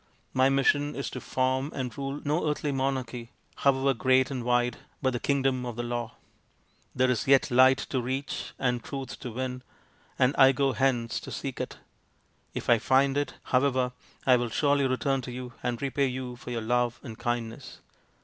My 0.33 0.49
mission 0.49 0.95
is 0.95 1.11
to 1.11 1.21
form 1.21 1.71
and 1.75 1.95
rule 1.95 2.21
no 2.25 2.49
earthly 2.49 2.71
monarchy 2.71 3.33
however 3.57 3.93
great 3.93 4.31
and 4.31 4.43
wide, 4.43 4.77
but 4.99 5.13
the 5.13 5.19
Kingdom 5.19 5.63
of 5.63 5.75
the 5.75 5.83
Law. 5.83 6.15
There 6.95 7.11
is 7.11 7.27
yet 7.27 7.51
light 7.51 7.77
to 7.91 8.01
reach 8.01 8.53
and 8.57 8.83
truth 8.83 9.19
to 9.19 9.29
win, 9.31 9.61
and 10.17 10.33
I 10.39 10.53
go 10.53 10.73
hence 10.73 11.19
to 11.19 11.31
seek 11.31 11.61
it. 11.61 11.77
If 12.55 12.67
I 12.67 12.79
find 12.79 13.15
it, 13.15 13.35
however, 13.43 13.91
I 14.25 14.37
will 14.37 14.49
surely 14.49 14.87
return 14.87 15.21
to 15.21 15.31
you 15.31 15.53
and 15.61 15.79
repay 15.79 16.07
you 16.07 16.35
for 16.35 16.49
your 16.49 16.61
love 16.61 16.99
and 17.03 17.15
kindness." 17.19 17.77